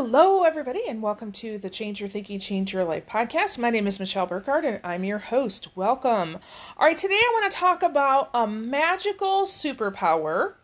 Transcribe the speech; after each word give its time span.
Hello, 0.00 0.44
everybody, 0.44 0.82
and 0.86 1.02
welcome 1.02 1.32
to 1.32 1.58
the 1.58 1.68
Change 1.68 1.98
Your 1.98 2.08
Thinking, 2.08 2.38
Change 2.38 2.72
Your 2.72 2.84
Life 2.84 3.04
podcast. 3.04 3.58
My 3.58 3.68
name 3.68 3.88
is 3.88 3.98
Michelle 3.98 4.28
Burkhardt, 4.28 4.64
and 4.64 4.78
I'm 4.84 5.02
your 5.02 5.18
host. 5.18 5.76
Welcome. 5.76 6.38
All 6.76 6.86
right, 6.86 6.96
today 6.96 7.16
I 7.16 7.30
want 7.32 7.50
to 7.50 7.58
talk 7.58 7.82
about 7.82 8.30
a 8.32 8.46
magical 8.46 9.42
superpower 9.42 10.54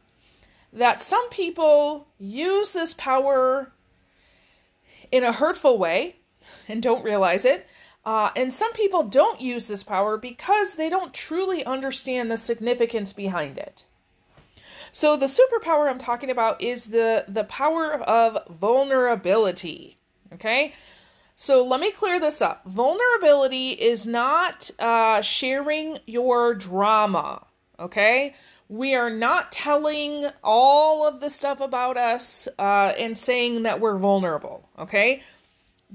that 0.73 1.03
some 1.03 1.29
people 1.31 2.07
use 2.17 2.73
this 2.73 2.95
power 2.95 3.73
in 5.11 5.25
a 5.25 5.33
hurtful 5.33 5.79
way 5.79 6.15
and 6.69 6.81
don't 6.81 7.05
realize 7.05 7.45
it. 7.45 7.67
Uh, 8.05 8.31
and 8.37 8.53
some 8.53 8.73
people 8.73 9.03
don't 9.03 9.41
use 9.41 9.67
this 9.67 9.83
power 9.83 10.17
because 10.17 10.77
they 10.77 10.89
don't 10.89 11.13
truly 11.13 11.65
understand 11.65 12.31
the 12.31 12.39
significance 12.39 13.13
behind 13.13 13.59
it. 13.59 13.85
So 14.95 15.17
the 15.17 15.27
superpower 15.27 15.91
I'm 15.91 15.99
talking 15.99 16.31
about 16.31 16.63
is 16.63 16.87
the 16.87 17.25
the 17.27 17.43
power 17.43 17.95
of 17.95 18.39
vulnerability. 18.49 19.99
Okay? 20.33 20.73
So 21.35 21.65
let 21.67 21.81
me 21.81 21.91
clear 21.91 22.21
this 22.21 22.41
up. 22.41 22.65
Vulnerability 22.65 23.71
is 23.71 24.07
not 24.07 24.71
uh, 24.79 25.21
sharing 25.21 25.99
your 26.07 26.55
drama. 26.55 27.45
Okay? 27.81 28.35
We 28.69 28.95
are 28.95 29.11
not 29.11 29.51
telling 29.51 30.29
all 30.45 31.05
of 31.05 31.19
the 31.19 31.29
stuff 31.29 31.61
about 31.61 31.97
us 31.97 32.47
uh, 32.57 32.93
and 32.97 33.19
saying 33.19 33.65
that 33.65 33.81
we're 33.81 33.99
vulnerable. 33.99 34.69
Okay? 34.79 35.23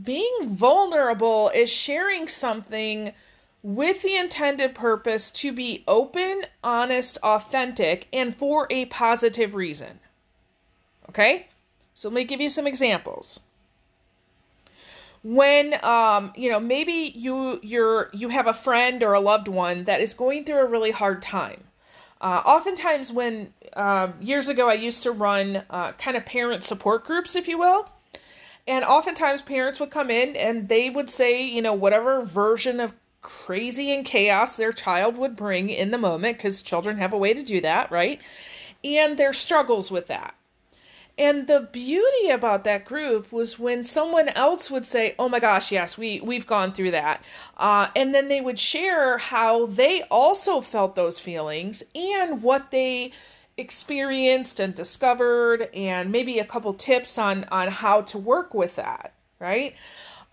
Being 0.04 0.50
vulnerable 0.50 1.52
is 1.56 1.70
sharing 1.70 2.28
something 2.28 3.14
with 3.62 4.02
the 4.02 4.16
intended 4.16 4.74
purpose 4.74 5.32
to 5.32 5.52
be 5.52 5.84
open, 5.88 6.44
honest, 6.64 7.18
authentic, 7.24 8.08
and 8.14 8.36
for 8.36 8.68
a 8.70 8.86
positive 8.86 9.54
reason. 9.54 10.00
Okay? 11.10 11.48
So 11.94 12.10
let 12.10 12.16
me 12.16 12.24
give 12.24 12.40
you 12.40 12.50
some 12.50 12.68
examples. 12.68 13.40
When 15.22 15.76
um, 15.84 16.32
you 16.38 16.50
know, 16.50 16.62
maybe 16.62 17.12
you 17.14 17.60
you're 17.62 18.10
you 18.14 18.30
have 18.30 18.48
a 18.48 18.54
friend 18.54 19.04
or 19.04 19.12
a 19.12 19.20
loved 19.20 19.50
one 19.50 19.84
that 19.84 20.00
is 20.00 20.14
going 20.14 20.46
through 20.46 20.60
a 20.60 20.66
really 20.66 20.92
hard 20.92 21.22
time. 21.22 21.66
Uh, 22.22 22.42
oftentimes, 22.46 23.12
when 23.12 23.54
uh, 23.74 24.14
years 24.22 24.48
ago 24.48 24.70
I 24.70 24.76
used 24.76 25.04
to 25.04 25.12
run 25.12 25.64
uh, 25.70 25.92
kind 25.94 26.16
of 26.16 26.26
parent 26.26 26.64
support 26.64 27.04
groups, 27.04 27.36
if 27.36 27.50
you 27.50 27.58
will, 27.58 27.90
and 28.66 28.86
oftentimes 28.86 29.42
parents 29.42 29.80
would 29.80 29.90
come 29.90 30.10
in 30.10 30.36
and 30.36 30.70
they 30.70 30.90
would 30.90 31.10
say, 31.10 31.46
you 31.46 31.62
know, 31.62 31.74
whatever 31.74 32.24
version 32.24 32.80
of 32.80 32.94
crazy 33.22 33.94
and 33.94 34.06
chaos 34.06 34.56
their 34.56 34.72
child 34.72 35.18
would 35.18 35.36
bring 35.36 35.70
in 35.70 35.92
the 35.92 35.98
moment 35.98 36.38
because 36.38 36.62
children 36.62 36.98
have 36.98 37.14
a 37.14 37.18
way 37.18 37.34
to 37.34 37.44
do 37.44 37.62
that, 37.62 37.92
right? 37.92 38.22
And 38.84 39.18
their 39.18 39.34
struggles 39.34 39.92
with 39.92 40.08
that. 40.08 40.36
And 41.20 41.48
the 41.48 41.68
beauty 41.74 42.30
about 42.30 42.64
that 42.64 42.86
group 42.86 43.30
was 43.30 43.60
when 43.60 43.84
someone 43.84 44.30
else 44.30 44.72
would 44.72 44.86
say, 44.86 45.16
"Oh 45.20 45.28
my 45.28 45.40
gosh, 45.40 45.70
yes, 45.70 45.98
we 45.98 46.22
we've 46.22 46.48
gone 46.48 46.72
through 46.72 46.92
that," 46.92 47.22
uh, 47.58 47.90
and 47.94 48.16
then 48.16 48.30
they 48.30 48.40
would 48.40 48.58
share 48.58 49.18
how 49.18 49.66
they 49.66 50.04
also 50.04 50.62
felt 50.62 50.96
those 50.96 51.20
feelings 51.20 51.84
and 51.94 52.42
what 52.42 52.72
they 52.72 53.12
experienced 53.58 54.62
and 54.62 54.74
discovered, 54.74 55.68
and 55.74 56.10
maybe 56.10 56.40
a 56.40 56.46
couple 56.46 56.74
tips 56.74 57.18
on 57.18 57.46
on 57.52 57.68
how 57.68 58.02
to 58.04 58.18
work 58.18 58.54
with 58.54 58.78
that, 58.78 59.14
right? 59.40 59.76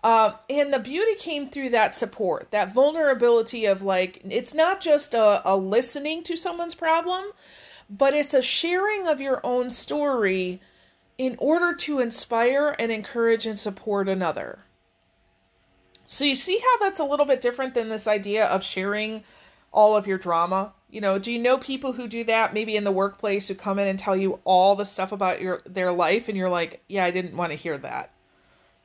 Uh, 0.03 0.33
and 0.49 0.71
the 0.71 0.79
beauty 0.79 1.15
came 1.15 1.49
through 1.49 1.69
that 1.69 1.93
support, 1.93 2.51
that 2.51 2.73
vulnerability 2.73 3.65
of 3.65 3.81
like, 3.81 4.21
it's 4.23 4.53
not 4.53 4.79
just 4.79 5.13
a, 5.13 5.41
a 5.43 5.57
listening 5.57 6.23
to 6.23 6.35
someone's 6.35 6.75
problem, 6.75 7.25
but 7.89 8.13
it's 8.13 8.33
a 8.33 8.41
sharing 8.41 9.07
of 9.07 9.19
your 9.19 9.41
own 9.43 9.69
story 9.69 10.61
in 11.17 11.35
order 11.39 11.73
to 11.73 11.99
inspire 11.99 12.75
and 12.77 12.91
encourage 12.91 13.45
and 13.45 13.57
support 13.57 14.07
another. 14.07 14.59
So 16.05 16.23
you 16.23 16.35
see 16.35 16.59
how 16.59 16.77
that's 16.79 16.99
a 16.99 17.03
little 17.03 17.25
bit 17.25 17.41
different 17.41 17.73
than 17.73 17.89
this 17.89 18.07
idea 18.07 18.45
of 18.45 18.63
sharing 18.63 19.23
all 19.71 19.97
of 19.97 20.07
your 20.07 20.17
drama? 20.17 20.73
You 20.89 21.01
know, 21.01 21.19
do 21.19 21.31
you 21.31 21.39
know 21.39 21.57
people 21.57 21.93
who 21.93 22.07
do 22.07 22.23
that 22.25 22.53
maybe 22.53 22.75
in 22.75 22.83
the 22.83 22.91
workplace 22.91 23.47
who 23.47 23.55
come 23.55 23.77
in 23.77 23.87
and 23.87 23.99
tell 23.99 24.15
you 24.15 24.39
all 24.45 24.75
the 24.75 24.85
stuff 24.85 25.11
about 25.11 25.41
your 25.41 25.61
their 25.65 25.91
life 25.91 26.29
and 26.29 26.37
you're 26.37 26.49
like, 26.49 26.81
"Yeah, 26.87 27.03
I 27.03 27.11
didn't 27.11 27.35
want 27.35 27.51
to 27.51 27.57
hear 27.57 27.77
that." 27.79 28.11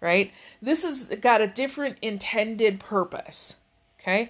Right? 0.03 0.33
This 0.61 0.83
has 0.83 1.09
got 1.21 1.41
a 1.41 1.47
different 1.47 1.97
intended 2.03 2.81
purpose, 2.81 3.57
okay? 4.01 4.29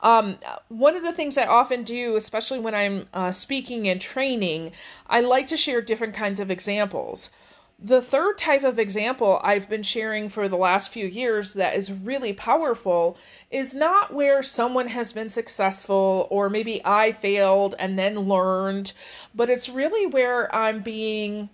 Um, 0.00 0.36
one 0.68 0.96
of 0.96 1.02
the 1.02 1.12
things 1.12 1.38
I 1.38 1.46
often 1.46 1.82
do, 1.82 2.16
especially 2.16 2.60
when 2.60 2.74
I'm 2.74 3.06
uh, 3.14 3.32
speaking 3.32 3.88
and 3.88 4.00
training, 4.00 4.72
I 5.06 5.20
like 5.20 5.46
to 5.48 5.56
share 5.56 5.80
different 5.80 6.14
kinds 6.14 6.40
of 6.40 6.50
examples. 6.50 7.30
The 7.78 8.02
third 8.02 8.38
type 8.38 8.62
of 8.62 8.78
example 8.78 9.40
I've 9.42 9.68
been 9.68 9.82
sharing 9.82 10.28
for 10.28 10.46
the 10.46 10.56
last 10.56 10.92
few 10.92 11.06
years 11.06 11.54
that 11.54 11.74
is 11.74 11.90
really 11.90 12.32
powerful 12.32 13.16
is 13.50 13.74
not 13.74 14.12
where 14.12 14.42
someone 14.42 14.88
has 14.88 15.12
been 15.12 15.28
successful 15.28 16.28
or 16.30 16.48
maybe 16.48 16.82
I 16.84 17.12
failed 17.12 17.74
and 17.78 17.98
then 17.98 18.20
learned, 18.20 18.92
but 19.34 19.50
it's 19.50 19.68
really 19.68 20.06
where 20.06 20.54
I'm 20.54 20.82
being, 20.82 21.48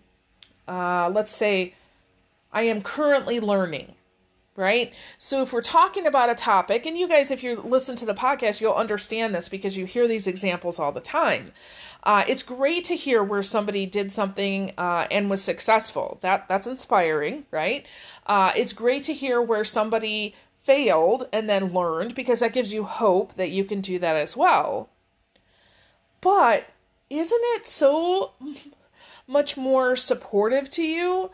uh, 0.69 1.11
let's 1.13 1.35
say, 1.35 1.75
I 2.53 2.63
am 2.63 2.83
currently 2.83 3.41
learning, 3.41 3.95
right? 4.57 4.95
So 5.19 5.43
if 5.43 5.53
we're 5.53 5.63
talking 5.63 6.07
about 6.07 6.31
a 6.31 6.35
topic, 6.35 6.87
and 6.87 6.97
you 6.99 7.09
guys, 7.09 7.31
if 7.31 7.43
you 7.43 7.61
listen 7.61 7.97
to 7.97 8.07
the 8.07 8.15
podcast, 8.15 8.61
you'll 8.61 8.73
understand 8.75 9.35
this 9.35 9.49
because 9.49 9.77
you 9.77 9.85
hear 9.85 10.09
these 10.09 10.27
examples 10.27 10.79
all 10.79 10.93
the 10.93 11.01
time. 11.01 11.53
Uh, 12.03 12.25
it's 12.27 12.43
great 12.43 12.85
to 12.85 12.97
hear 12.97 13.23
where 13.23 13.43
somebody 13.43 13.87
did 13.87 14.11
something 14.11 14.73
uh, 14.79 15.07
and 15.11 15.31
was 15.31 15.43
successful. 15.43 16.19
That 16.23 16.49
that's 16.49 16.67
inspiring, 16.67 17.45
right? 17.51 17.87
Uh, 18.27 18.53
it's 18.57 18.73
great 18.73 19.03
to 19.05 19.15
hear 19.15 19.41
where 19.41 19.65
somebody 19.65 20.35
failed 20.59 21.29
and 21.33 21.49
then 21.49 21.73
learned 21.73 22.15
because 22.15 22.41
that 22.41 22.53
gives 22.53 22.73
you 22.73 22.85
hope 22.85 23.35
that 23.37 23.51
you 23.51 23.65
can 23.65 23.81
do 23.81 23.99
that 23.99 24.17
as 24.17 24.37
well. 24.37 24.91
But 26.21 26.67
isn't 27.09 27.41
it 27.43 27.67
so 27.67 28.33
much 29.27 29.57
more 29.57 29.97
supportive 29.97 30.71
to 30.71 30.83
you 30.83 31.31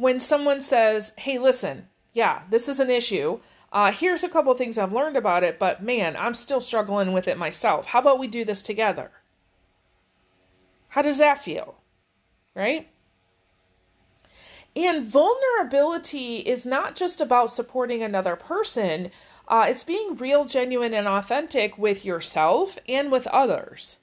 when 0.00 0.20
someone 0.20 0.60
says, 0.60 1.12
hey, 1.16 1.38
listen, 1.38 1.88
yeah, 2.12 2.42
this 2.50 2.68
is 2.68 2.80
an 2.80 2.90
issue. 2.90 3.40
Uh, 3.72 3.90
here's 3.92 4.24
a 4.24 4.28
couple 4.28 4.52
of 4.52 4.58
things 4.58 4.78
I've 4.78 4.92
learned 4.92 5.16
about 5.16 5.42
it, 5.42 5.58
but 5.58 5.82
man, 5.82 6.16
I'm 6.16 6.34
still 6.34 6.60
struggling 6.60 7.12
with 7.12 7.26
it 7.28 7.38
myself. 7.38 7.86
How 7.86 8.00
about 8.00 8.18
we 8.18 8.26
do 8.26 8.44
this 8.44 8.62
together? 8.62 9.10
How 10.88 11.02
does 11.02 11.18
that 11.18 11.38
feel? 11.38 11.76
Right? 12.54 12.88
And 14.74 15.06
vulnerability 15.06 16.36
is 16.36 16.66
not 16.66 16.96
just 16.96 17.20
about 17.20 17.50
supporting 17.50 18.02
another 18.02 18.36
person, 18.36 19.10
uh, 19.48 19.66
it's 19.68 19.84
being 19.84 20.16
real, 20.16 20.44
genuine, 20.44 20.92
and 20.92 21.06
authentic 21.06 21.78
with 21.78 22.04
yourself 22.04 22.78
and 22.88 23.12
with 23.12 23.26
others. 23.28 23.98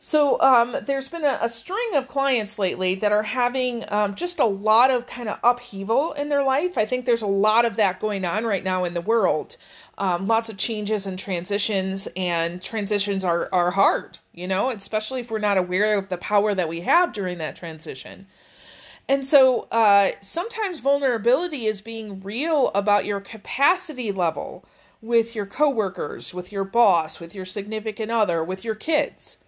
So 0.00 0.40
um, 0.40 0.76
there's 0.86 1.08
been 1.08 1.24
a, 1.24 1.38
a, 1.42 1.48
string 1.48 1.96
of 1.96 2.06
clients 2.06 2.56
lately 2.56 2.94
that 2.96 3.10
are 3.10 3.24
having 3.24 3.84
um, 3.88 4.14
just 4.14 4.38
a 4.38 4.44
lot 4.44 4.92
of 4.92 5.08
kind 5.08 5.28
of 5.28 5.40
upheaval 5.42 6.12
in 6.12 6.28
their 6.28 6.44
life. 6.44 6.78
I 6.78 6.84
think 6.84 7.04
there's 7.04 7.22
a 7.22 7.26
lot 7.26 7.64
of 7.64 7.74
that 7.76 7.98
going 7.98 8.24
on 8.24 8.44
right 8.44 8.62
now 8.62 8.84
in 8.84 8.94
the 8.94 9.00
world. 9.00 9.56
Um, 9.96 10.28
lots 10.28 10.48
of 10.48 10.56
changes 10.56 11.04
and 11.04 11.18
transitions, 11.18 12.06
and 12.14 12.62
transitions 12.62 13.24
are 13.24 13.48
are 13.52 13.72
hard, 13.72 14.20
you 14.32 14.46
know, 14.46 14.70
especially 14.70 15.20
if 15.20 15.32
we're 15.32 15.40
not 15.40 15.58
aware 15.58 15.98
of 15.98 16.10
the 16.10 16.18
power 16.18 16.54
that 16.54 16.68
we 16.68 16.82
have 16.82 17.12
during 17.12 17.38
that 17.38 17.56
transition. 17.56 18.28
And 19.08 19.24
so 19.24 19.62
uh, 19.72 20.12
sometimes 20.20 20.78
vulnerability 20.78 21.66
is 21.66 21.80
being 21.80 22.20
real 22.20 22.68
about 22.68 23.04
your 23.04 23.20
capacity 23.20 24.12
level 24.12 24.64
with 25.02 25.34
your 25.34 25.46
coworkers, 25.46 26.32
with 26.32 26.52
your 26.52 26.64
boss, 26.64 27.18
with 27.18 27.34
your 27.34 27.44
significant 27.44 28.12
other, 28.12 28.44
with 28.44 28.64
your 28.64 28.76
kids 28.76 29.38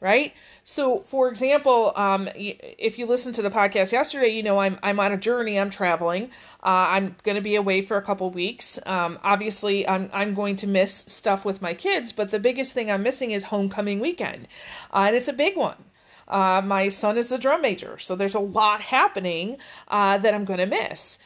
right? 0.00 0.32
So, 0.64 1.00
for 1.00 1.28
example, 1.28 1.92
um, 1.94 2.28
if 2.34 2.98
you 2.98 3.06
listen 3.06 3.32
to 3.34 3.42
the 3.42 3.50
podcast 3.50 3.92
yesterday, 3.92 4.28
you 4.28 4.42
know 4.42 4.58
I'm 4.58 4.78
I'm 4.82 4.98
on 4.98 5.12
a 5.12 5.16
journey. 5.16 5.58
I'm 5.58 5.70
traveling. 5.70 6.24
Uh, 6.62 6.88
I'm 6.90 7.16
going 7.22 7.36
to 7.36 7.42
be 7.42 7.56
away 7.56 7.82
for 7.82 7.96
a 7.96 8.02
couple 8.02 8.30
weeks. 8.30 8.78
Um, 8.86 9.18
obviously, 9.22 9.86
I'm 9.86 10.10
I'm 10.12 10.34
going 10.34 10.56
to 10.56 10.66
miss 10.66 11.04
stuff 11.06 11.44
with 11.44 11.62
my 11.62 11.74
kids, 11.74 12.12
but 12.12 12.30
the 12.30 12.38
biggest 12.38 12.72
thing 12.72 12.90
I'm 12.90 13.02
missing 13.02 13.30
is 13.30 13.44
homecoming 13.44 14.00
weekend, 14.00 14.48
uh, 14.92 15.04
and 15.06 15.16
it's 15.16 15.28
a 15.28 15.34
big 15.34 15.56
one. 15.56 15.84
Uh, 16.28 16.62
my 16.64 16.88
son 16.88 17.18
is 17.18 17.28
the 17.28 17.38
drum 17.38 17.60
major, 17.60 17.98
so 17.98 18.14
there's 18.14 18.36
a 18.36 18.40
lot 18.40 18.80
happening 18.80 19.58
uh, 19.88 20.16
that 20.18 20.32
I'm 20.32 20.44
going 20.44 20.60
to 20.60 20.66
miss. 20.66 21.18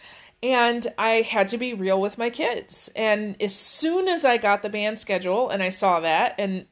And 0.42 0.86
I 0.98 1.22
had 1.22 1.48
to 1.48 1.58
be 1.58 1.72
real 1.72 1.98
with 1.98 2.18
my 2.18 2.28
kids. 2.28 2.90
And 2.94 3.40
as 3.40 3.54
soon 3.54 4.08
as 4.08 4.26
I 4.26 4.36
got 4.36 4.62
the 4.62 4.68
band 4.68 4.98
schedule 4.98 5.48
and 5.48 5.62
I 5.62 5.70
saw 5.70 6.00
that, 6.00 6.34
and 6.36 6.66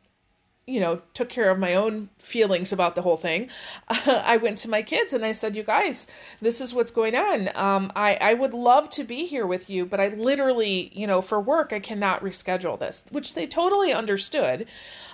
you 0.67 0.79
know, 0.79 1.03
took 1.12 1.29
care 1.29 1.50
of 1.50 1.59
my 1.59 1.75
own 1.75 2.09
feelings 2.19 2.73
about 2.73 2.94
the 2.94 3.03
whole 3.03 3.17
thing, 3.17 3.49
uh, 3.88 4.23
I 4.25 4.37
went 4.37 4.59
to 4.59 4.70
my 4.70 4.82
kids 4.82 5.12
and 5.12 5.25
I 5.25 5.32
said, 5.32 5.56
"You 5.56 5.62
guys, 5.62 6.06
this 6.41 6.61
is 6.61 6.73
what's 6.73 6.91
going 6.91 7.17
on. 7.17 7.50
Um, 7.55 7.93
I 7.97 8.17
I 8.20 8.35
would 8.35 8.55
love 8.55 8.88
to 8.91 9.05
be 9.05 9.26
here 9.26 9.47
with 9.47 9.69
you, 9.69 9.85
but 9.85 10.00
I 10.00 10.09
literally, 10.09 10.93
you 10.94 11.06
know, 11.06 11.20
for 11.20 11.41
work, 11.41 11.73
I 11.73 11.81
cannot 11.81 12.23
reschedule 12.23 12.79
this." 12.79 13.03
Which 13.11 13.35
they 13.35 13.47
totally 13.47 13.93
understood, 13.93 14.67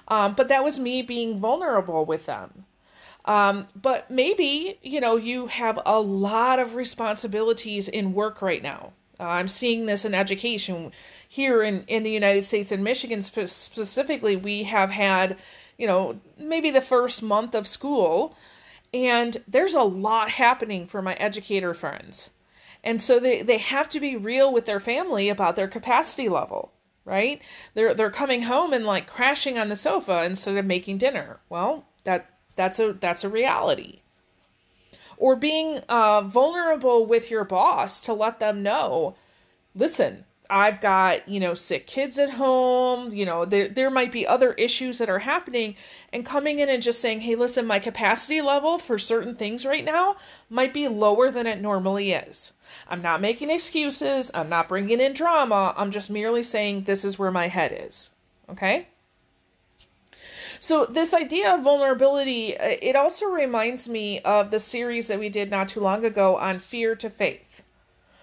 um, 0.08 0.34
but 0.34 0.48
that 0.48 0.64
was 0.64 0.78
me 0.78 1.02
being 1.02 1.38
vulnerable 1.38 2.04
with 2.04 2.26
them. 2.26 2.64
Um, 3.24 3.68
but 3.76 4.10
maybe, 4.10 4.78
you 4.82 5.00
know, 5.00 5.16
you 5.16 5.48
have 5.48 5.78
a 5.84 6.00
lot 6.00 6.58
of 6.58 6.74
responsibilities 6.74 7.86
in 7.86 8.14
work 8.14 8.40
right 8.40 8.62
now. 8.62 8.92
Uh, 9.20 9.24
I'm 9.24 9.48
seeing 9.48 9.86
this 9.86 10.04
in 10.04 10.14
education 10.14 10.92
here 11.28 11.62
in, 11.62 11.84
in 11.84 12.02
the 12.02 12.10
United 12.10 12.44
States 12.44 12.70
and 12.70 12.84
Michigan 12.84 13.22
spe- 13.22 13.46
specifically. 13.46 14.36
We 14.36 14.64
have 14.64 14.90
had, 14.90 15.36
you 15.76 15.86
know, 15.86 16.18
maybe 16.38 16.70
the 16.70 16.80
first 16.80 17.22
month 17.22 17.54
of 17.54 17.66
school, 17.66 18.36
and 18.94 19.36
there's 19.46 19.74
a 19.74 19.82
lot 19.82 20.30
happening 20.30 20.86
for 20.86 21.02
my 21.02 21.14
educator 21.14 21.74
friends. 21.74 22.30
And 22.84 23.02
so 23.02 23.18
they, 23.18 23.42
they 23.42 23.58
have 23.58 23.88
to 23.90 24.00
be 24.00 24.16
real 24.16 24.52
with 24.52 24.66
their 24.66 24.80
family 24.80 25.28
about 25.28 25.56
their 25.56 25.68
capacity 25.68 26.28
level, 26.28 26.72
right? 27.04 27.42
They're 27.74 27.92
they're 27.92 28.10
coming 28.10 28.42
home 28.42 28.72
and 28.72 28.86
like 28.86 29.08
crashing 29.08 29.58
on 29.58 29.68
the 29.68 29.76
sofa 29.76 30.24
instead 30.24 30.56
of 30.56 30.64
making 30.64 30.98
dinner. 30.98 31.40
Well, 31.48 31.86
that 32.04 32.30
that's 32.54 32.78
a 32.78 32.92
that's 32.92 33.24
a 33.24 33.28
reality 33.28 34.00
or 35.18 35.36
being 35.36 35.78
uh, 35.88 36.22
vulnerable 36.22 37.04
with 37.04 37.30
your 37.30 37.44
boss 37.44 38.00
to 38.00 38.12
let 38.12 38.40
them 38.40 38.62
know 38.62 39.14
listen 39.74 40.24
i've 40.50 40.80
got 40.80 41.28
you 41.28 41.38
know 41.38 41.52
sick 41.52 41.86
kids 41.86 42.18
at 42.18 42.30
home 42.30 43.12
you 43.12 43.26
know 43.26 43.44
there, 43.44 43.68
there 43.68 43.90
might 43.90 44.10
be 44.10 44.26
other 44.26 44.52
issues 44.54 44.96
that 44.96 45.10
are 45.10 45.18
happening 45.18 45.74
and 46.12 46.24
coming 46.24 46.58
in 46.58 46.70
and 46.70 46.82
just 46.82 47.00
saying 47.00 47.20
hey 47.20 47.34
listen 47.34 47.66
my 47.66 47.78
capacity 47.78 48.40
level 48.40 48.78
for 48.78 48.98
certain 48.98 49.34
things 49.34 49.66
right 49.66 49.84
now 49.84 50.16
might 50.48 50.72
be 50.72 50.88
lower 50.88 51.30
than 51.30 51.46
it 51.46 51.60
normally 51.60 52.12
is. 52.12 52.52
I'm 52.88 53.02
not 53.02 53.20
making 53.20 53.50
excuses. 53.50 54.30
I'm 54.32 54.48
not 54.48 54.68
bringing 54.68 55.00
in 55.00 55.12
drama. 55.12 55.74
I'm 55.76 55.90
just 55.90 56.10
merely 56.10 56.42
saying 56.42 56.84
this 56.84 57.04
is 57.04 57.18
where 57.18 57.30
my 57.30 57.48
head 57.48 57.76
is. 57.86 58.10
Okay 58.50 58.88
so 60.60 60.87
this 60.87 61.14
idea 61.14 61.55
of 61.55 61.62
vulnerability, 61.62 62.56
uh, 62.58 62.76
it 62.82 62.96
also 62.96 63.26
reminds 63.26 63.88
me 63.88 64.20
of 64.20 64.50
the 64.50 64.58
series 64.58 65.08
that 65.08 65.19
we 65.19 65.28
did 65.28 65.50
not 65.50 65.69
too 65.69 65.81
long 65.81 66.05
ago 66.05 66.37
on 66.37 66.58
fear 66.58 66.94
to 66.96 67.10
faith. 67.10 67.64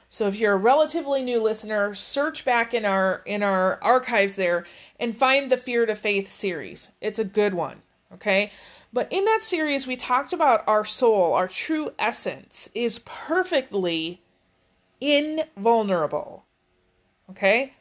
So 0.09 0.27
if 0.27 0.37
you're 0.37 0.53
a 0.53 0.57
relatively 0.57 1.21
new 1.21 1.41
listener, 1.41 1.93
search 1.93 2.45
back 2.45 2.73
in 2.73 2.85
our 2.85 3.21
in 3.25 3.43
our 3.43 3.81
archives 3.83 4.35
there 4.35 4.65
and 4.99 5.15
find 5.15 5.51
the 5.51 5.57
Fear 5.57 5.87
to 5.87 5.95
Faith 5.95 6.31
series. 6.31 6.89
It's 7.01 7.19
a 7.19 7.25
good 7.25 7.53
one, 7.53 7.81
okay? 8.13 8.51
But 8.93 9.11
in 9.11 9.25
that 9.25 9.41
series 9.41 9.85
we 9.85 9.97
talked 9.97 10.31
about 10.31 10.63
our 10.67 10.85
soul, 10.85 11.33
our 11.33 11.49
true 11.49 11.91
essence 11.99 12.69
is 12.73 12.99
perfectly 12.99 14.21
invulnerable. 15.01 16.45
Okay? 17.29 17.73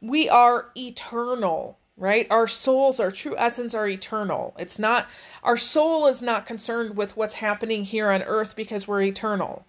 We 0.00 0.28
are 0.28 0.70
eternal 0.76 1.77
right? 1.98 2.26
Our 2.30 2.46
souls, 2.46 3.00
our 3.00 3.10
true 3.10 3.34
essence 3.36 3.74
are 3.74 3.88
eternal. 3.88 4.54
It's 4.58 4.78
not, 4.78 5.08
our 5.42 5.56
soul 5.56 6.06
is 6.06 6.22
not 6.22 6.46
concerned 6.46 6.96
with 6.96 7.16
what's 7.16 7.34
happening 7.34 7.84
here 7.84 8.10
on 8.10 8.22
earth 8.22 8.54
because 8.54 8.86
we're 8.86 9.02
eternal. 9.02 9.66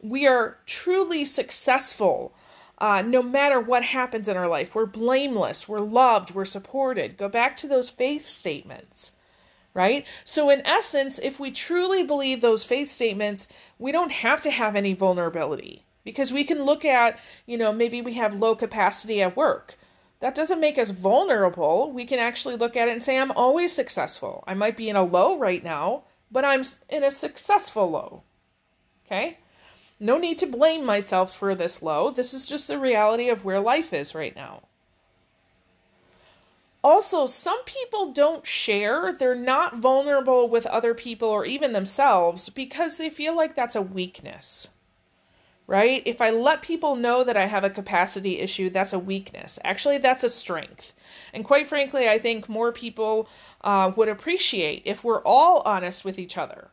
We 0.00 0.26
are 0.26 0.56
truly 0.64 1.24
successful 1.24 2.34
uh, 2.78 3.02
no 3.02 3.22
matter 3.22 3.60
what 3.60 3.82
happens 3.82 4.28
in 4.28 4.36
our 4.36 4.48
life. 4.48 4.74
We're 4.74 4.86
blameless, 4.86 5.68
we're 5.68 5.80
loved, 5.80 6.34
we're 6.34 6.44
supported. 6.44 7.16
Go 7.16 7.28
back 7.28 7.56
to 7.58 7.66
those 7.66 7.90
faith 7.90 8.26
statements. 8.26 9.12
Right? 9.72 10.06
So, 10.24 10.48
in 10.48 10.66
essence, 10.66 11.18
if 11.18 11.38
we 11.38 11.50
truly 11.50 12.02
believe 12.02 12.40
those 12.40 12.64
faith 12.64 12.90
statements, 12.90 13.46
we 13.78 13.92
don't 13.92 14.10
have 14.10 14.40
to 14.40 14.50
have 14.50 14.74
any 14.74 14.94
vulnerability 14.94 15.84
because 16.02 16.32
we 16.32 16.44
can 16.44 16.62
look 16.62 16.82
at, 16.86 17.18
you 17.44 17.58
know, 17.58 17.74
maybe 17.74 18.00
we 18.00 18.14
have 18.14 18.32
low 18.32 18.54
capacity 18.56 19.20
at 19.20 19.36
work 19.36 19.76
that 20.20 20.34
doesn't 20.34 20.60
make 20.60 20.78
us 20.78 20.90
vulnerable. 20.90 21.92
We 21.92 22.04
can 22.04 22.18
actually 22.18 22.56
look 22.56 22.76
at 22.76 22.88
it 22.88 22.92
and 22.92 23.02
say, 23.02 23.18
I'm 23.18 23.32
always 23.32 23.72
successful. 23.72 24.44
I 24.46 24.54
might 24.54 24.76
be 24.76 24.88
in 24.88 24.96
a 24.96 25.04
low 25.04 25.38
right 25.38 25.62
now, 25.62 26.04
but 26.30 26.44
I'm 26.44 26.64
in 26.88 27.04
a 27.04 27.10
successful 27.10 27.90
low. 27.90 28.22
Okay? 29.06 29.38
No 30.00 30.18
need 30.18 30.38
to 30.38 30.46
blame 30.46 30.84
myself 30.84 31.36
for 31.36 31.54
this 31.54 31.82
low. 31.82 32.10
This 32.10 32.34
is 32.34 32.46
just 32.46 32.68
the 32.68 32.78
reality 32.78 33.28
of 33.28 33.44
where 33.44 33.60
life 33.60 33.92
is 33.92 34.14
right 34.14 34.34
now. 34.34 34.62
Also, 36.82 37.26
some 37.26 37.62
people 37.64 38.12
don't 38.12 38.46
share. 38.46 39.12
They're 39.12 39.34
not 39.34 39.78
vulnerable 39.78 40.48
with 40.48 40.66
other 40.66 40.94
people 40.94 41.28
or 41.28 41.44
even 41.44 41.72
themselves 41.72 42.48
because 42.48 42.96
they 42.96 43.10
feel 43.10 43.36
like 43.36 43.54
that's 43.54 43.74
a 43.74 43.82
weakness 43.82 44.68
right? 45.66 46.02
If 46.06 46.20
I 46.20 46.30
let 46.30 46.62
people 46.62 46.96
know 46.96 47.24
that 47.24 47.36
I 47.36 47.46
have 47.46 47.64
a 47.64 47.70
capacity 47.70 48.38
issue, 48.38 48.70
that's 48.70 48.92
a 48.92 48.98
weakness. 48.98 49.58
Actually, 49.64 49.98
that's 49.98 50.24
a 50.24 50.28
strength. 50.28 50.94
And 51.32 51.44
quite 51.44 51.66
frankly, 51.66 52.08
I 52.08 52.18
think 52.18 52.48
more 52.48 52.72
people 52.72 53.28
uh, 53.62 53.92
would 53.96 54.08
appreciate 54.08 54.82
if 54.84 55.02
we're 55.02 55.22
all 55.22 55.62
honest 55.64 56.04
with 56.04 56.18
each 56.18 56.38
other. 56.38 56.70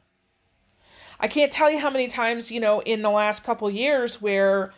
I 1.19 1.27
can't 1.27 1.51
tell 1.51 1.71
you 1.71 1.79
how 1.79 1.89
many 1.89 2.07
times, 2.07 2.51
you 2.51 2.59
know, 2.59 2.81
in 2.81 3.01
the 3.01 3.09
last 3.09 3.43
couple 3.43 3.69
years 3.69 4.21
where 4.21 4.73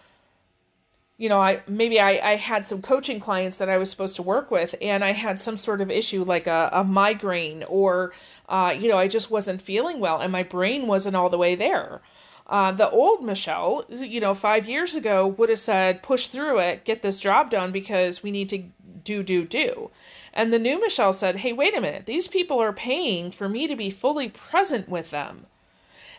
you 1.17 1.29
know, 1.29 1.39
I 1.39 1.61
maybe 1.67 1.99
I, 1.99 2.19
I 2.31 2.35
had 2.35 2.65
some 2.65 2.81
coaching 2.81 3.19
clients 3.21 3.57
that 3.57 3.69
I 3.69 3.77
was 3.77 3.89
supposed 3.89 4.17
to 4.17 4.21
work 4.21 4.51
with, 4.51 4.75
and 4.81 5.03
I 5.03 5.11
had 5.11 5.39
some 5.39 5.55
sort 5.55 5.79
of 5.79 5.89
issue 5.89 6.23
like 6.23 6.45
a, 6.45 6.69
a 6.73 6.83
migraine, 6.83 7.63
or 7.69 8.11
uh, 8.49 8.75
you 8.77 8.89
know, 8.89 8.97
I 8.97 9.07
just 9.07 9.31
wasn't 9.31 9.61
feeling 9.61 9.99
well, 9.99 10.19
and 10.19 10.31
my 10.31 10.43
brain 10.43 10.87
wasn't 10.87 11.15
all 11.15 11.29
the 11.29 11.37
way 11.37 11.55
there. 11.55 12.01
Uh, 12.47 12.71
the 12.71 12.89
old 12.89 13.23
Michelle, 13.23 13.85
you 13.89 14.19
know, 14.19 14.35
five 14.35 14.69
years 14.69 14.95
ago 14.95 15.27
would 15.27 15.49
have 15.49 15.59
said, 15.59 16.03
push 16.03 16.27
through 16.27 16.59
it, 16.59 16.85
get 16.85 17.01
this 17.01 17.19
job 17.19 17.49
done 17.49 17.71
because 17.71 18.21
we 18.21 18.29
need 18.29 18.49
to 18.49 18.63
do, 19.03 19.23
do, 19.23 19.45
do. 19.45 19.89
And 20.33 20.53
the 20.53 20.59
new 20.59 20.79
Michelle 20.79 21.13
said, 21.13 21.37
hey, 21.37 21.53
wait 21.53 21.75
a 21.75 21.81
minute, 21.81 22.05
these 22.05 22.27
people 22.27 22.59
are 22.59 22.73
paying 22.73 23.31
for 23.31 23.49
me 23.49 23.67
to 23.67 23.75
be 23.75 23.89
fully 23.89 24.29
present 24.29 24.87
with 24.87 25.09
them. 25.09 25.47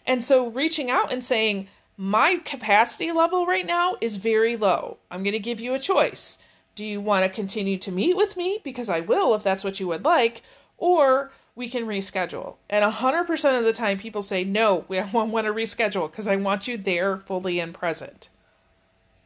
And 0.05 0.23
so 0.23 0.49
reaching 0.49 0.91
out 0.91 1.13
and 1.13 1.23
saying, 1.23 1.69
my 1.97 2.41
capacity 2.45 3.13
level 3.13 3.47
right 3.47 3.67
now 3.67 3.97
is 4.01 4.17
very 4.17 4.57
low. 4.57 4.99
I'm 5.11 5.23
going 5.23 5.33
to 5.33 5.39
give 5.39 5.61
you 5.61 5.75
a 5.75 5.79
choice. 5.79 6.39
Do 6.75 6.85
you 6.85 7.01
want 7.01 7.25
to 7.25 7.31
continue 7.31 7.79
to 7.79 7.93
meet 7.93 8.17
with 8.17 8.37
me? 8.37 8.61
Because 8.63 8.89
I 8.89 9.01
will 9.01 9.35
if 9.35 9.43
that's 9.43 9.65
what 9.65 9.81
you 9.81 9.89
would 9.89 10.05
like. 10.05 10.43
Or 10.77 11.31
we 11.57 11.69
can 11.69 11.87
reschedule. 11.87 12.57
And 12.69 12.85
100% 12.85 13.59
of 13.59 13.65
the 13.65 13.73
time, 13.73 13.99
people 13.99 14.23
say, 14.23 14.45
no, 14.45 14.85
we 14.89 15.01
want 15.01 15.47
to 15.47 15.53
reschedule 15.53 16.09
because 16.09 16.29
I 16.29 16.37
want 16.37 16.69
you 16.69 16.77
there 16.77 17.17
fully 17.17 17.59
and 17.59 17.75
present. 17.75 18.29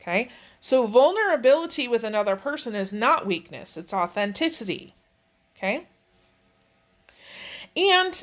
Okay? 0.00 0.28
So, 0.60 0.86
vulnerability 0.86 1.88
with 1.88 2.04
another 2.04 2.36
person 2.36 2.74
is 2.74 2.92
not 2.92 3.26
weakness, 3.26 3.76
it's 3.76 3.92
authenticity. 3.92 4.94
Okay? 5.56 5.86
And 7.76 8.22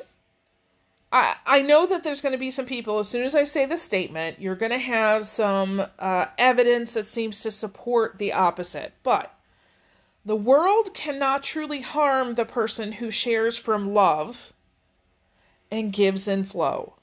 I, 1.11 1.35
I 1.45 1.61
know 1.61 1.85
that 1.85 2.03
there's 2.03 2.21
going 2.21 2.31
to 2.31 2.37
be 2.37 2.51
some 2.51 2.65
people, 2.65 2.99
as 2.99 3.07
soon 3.07 3.23
as 3.23 3.35
I 3.35 3.43
say 3.43 3.65
the 3.65 3.77
statement, 3.77 4.39
you're 4.39 4.55
going 4.55 4.71
to 4.71 4.77
have 4.77 5.27
some 5.27 5.85
uh, 5.99 6.25
evidence 6.37 6.93
that 6.93 7.05
seems 7.05 7.41
to 7.43 7.51
support 7.51 8.17
the 8.17 8.33
opposite. 8.33 8.93
But 9.03 9.36
the 10.27 10.35
world 10.35 10.93
cannot 10.93 11.41
truly 11.41 11.79
harm 11.79 12.35
the 12.35 12.43
person 12.43 12.91
who 12.91 13.09
shares 13.09 13.57
from 13.57 13.93
love 13.93 14.51
and 15.71 15.93
gives 15.93 16.27
in 16.27 16.43
flow. 16.43 16.95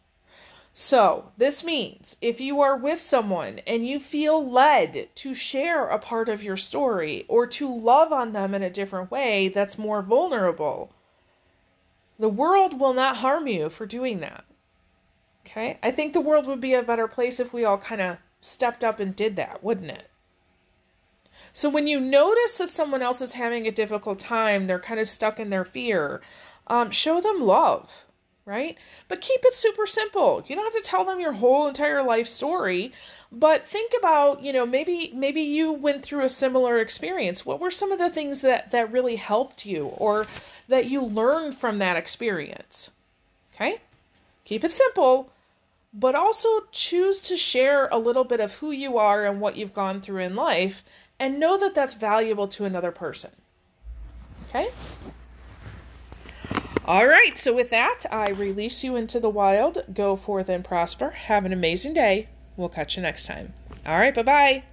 So, 0.75 1.33
this 1.39 1.65
means 1.65 2.19
if 2.21 2.39
you 2.39 2.61
are 2.61 2.77
with 2.77 3.01
someone 3.01 3.61
and 3.67 3.89
you 3.89 3.99
feel 3.99 4.47
led 4.47 5.09
to 5.15 5.33
share 5.33 5.87
a 5.87 5.99
part 5.99 6.29
of 6.29 6.43
your 6.43 6.59
story 6.59 7.25
or 7.27 7.47
to 7.47 7.75
love 7.75 8.13
on 8.13 8.33
them 8.33 8.55
in 8.55 8.63
a 8.63 8.69
different 8.69 9.11
way 9.11 9.49
that's 9.49 9.79
more 9.79 10.03
vulnerable, 10.03 10.93
the 12.19 12.29
world 12.29 12.79
will 12.79 12.93
not 12.93 13.17
harm 13.17 13.47
you 13.47 13.71
for 13.71 13.87
doing 13.87 14.21
that. 14.21 14.45
Okay? 15.47 15.79
I 15.83 15.93
think 15.93 16.13
the 16.13 16.21
world 16.21 16.47
would 16.47 16.61
be 16.61 16.75
a 16.75 16.83
better 16.83 17.09
place 17.09 17.41
if 17.41 17.55
we 17.55 17.65
all 17.65 17.79
kind 17.79 18.03
of 18.03 18.19
stepped 18.43 18.85
up 18.85 19.01
and 19.01 19.17
did 19.17 19.37
that, 19.37 19.65
wouldn't 19.65 19.93
it? 19.93 20.11
So 21.53 21.69
when 21.69 21.87
you 21.87 22.01
notice 22.01 22.59
that 22.59 22.71
someone 22.71 23.03
else 23.03 23.21
is 23.21 23.35
having 23.35 23.67
a 23.67 23.73
difficult 23.73 24.19
time, 24.19 24.67
they're 24.67 24.79
kind 24.79 25.01
of 25.01 25.09
stuck 25.09 25.39
in 25.39 25.51
their 25.51 25.65
fear, 25.65 26.21
um, 26.67 26.91
show 26.91 27.21
them 27.21 27.43
love, 27.43 28.05
right? 28.47 28.77
But 29.09 29.21
keep 29.21 29.41
it 29.45 29.55
super 29.55 29.87
simple. 29.87 30.45
You 30.47 30.57
don't 30.57 30.65
have 30.65 30.83
to 30.83 30.89
tell 30.89 31.05
them 31.05 31.21
your 31.21 31.33
whole 31.33 31.67
entire 31.67 32.03
life 32.03 32.29
story, 32.29 32.93
but 33.33 33.67
think 33.67 33.93
about, 33.99 34.43
you 34.43 34.53
know, 34.53 34.67
maybe 34.67 35.11
maybe 35.15 35.41
you 35.41 35.73
went 35.73 36.03
through 36.03 36.25
a 36.25 36.29
similar 36.29 36.79
experience. 36.79 37.47
What 37.47 37.61
were 37.61 37.71
some 37.71 37.93
of 37.93 37.99
the 37.99 38.11
things 38.11 38.41
that 38.41 38.71
that 38.71 38.93
really 38.93 39.17
helped 39.17 39.65
you 39.67 39.87
or 39.87 40.27
that 40.69 40.91
you 40.91 41.03
learned 41.03 41.55
from 41.55 41.79
that 41.79 41.97
experience? 41.97 42.91
Okay? 43.55 43.79
Keep 44.45 44.65
it 44.65 44.73
simple, 44.73 45.31
but 45.93 46.15
also 46.15 46.49
choose 46.71 47.21
to 47.23 47.37
share 47.37 47.89
a 47.91 47.99
little 47.99 48.25
bit 48.25 48.41
of 48.41 48.55
who 48.55 48.73
you 48.73 48.99
are 48.99 49.25
and 49.25 49.41
what 49.41 49.57
you've 49.57 49.73
gone 49.73 50.01
through 50.01 50.21
in 50.23 50.35
life 50.35 50.85
and 51.25 51.41
know 51.41 51.57
that 51.57 51.75
that's 51.75 51.95
valuable 51.95 52.47
to 52.47 52.67
another 52.67 52.93
person. 52.93 53.31
Okay? 54.47 54.69
All 56.85 57.07
right, 57.07 57.39
so 57.39 57.55
with 57.55 57.71
that, 57.71 58.01
I 58.11 58.29
release 58.29 58.85
you 58.85 58.95
into 58.95 59.19
the 59.19 59.31
wild. 59.31 59.85
Go 59.95 60.17
forth 60.17 60.51
and 60.51 60.63
prosper. 60.63 61.13
Have 61.13 61.47
an 61.47 61.53
amazing 61.55 61.95
day. 61.95 62.29
We'll 62.59 62.69
catch 62.69 62.97
you 62.97 63.03
next 63.03 63.25
time. 63.25 63.55
All 63.87 63.99
right, 63.99 64.15
bye 64.15 64.23
bye. 64.23 64.65